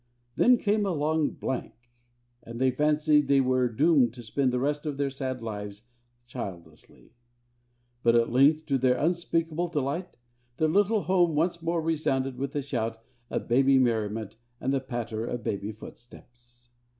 Then 0.35 0.57
came 0.57 0.83
a 0.83 0.93
long 0.93 1.29
blank; 1.29 1.75
and 2.41 2.59
they 2.59 2.71
fancied 2.71 3.27
they 3.27 3.39
were 3.39 3.69
doomed 3.69 4.15
to 4.15 4.23
spend 4.23 4.51
the 4.51 4.57
rest 4.59 4.87
of 4.87 4.97
their 4.97 5.11
sad 5.11 5.43
lives 5.43 5.85
childlessly. 6.25 7.13
But, 8.01 8.15
at 8.15 8.31
length, 8.31 8.65
to 8.65 8.79
their 8.79 8.97
unspeakable 8.97 9.67
delight, 9.67 10.17
their 10.57 10.69
little 10.69 11.03
home 11.03 11.35
once 11.35 11.61
more 11.61 11.83
resounded 11.83 12.39
with 12.39 12.53
the 12.53 12.63
shout 12.63 12.99
of 13.29 13.47
baby 13.47 13.77
merriment 13.77 14.37
and 14.59 14.73
the 14.73 14.79
patter 14.79 15.23
of 15.23 15.43
baby 15.43 15.71
footsteps. 15.71 16.71